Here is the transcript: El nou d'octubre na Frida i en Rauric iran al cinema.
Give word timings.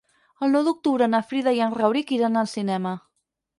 El 0.45 0.55
nou 0.55 0.63
d'octubre 0.67 1.09
na 1.15 1.19
Frida 1.33 1.53
i 1.59 1.63
en 1.67 1.77
Rauric 1.83 2.17
iran 2.19 2.43
al 2.43 2.53
cinema. 2.57 2.97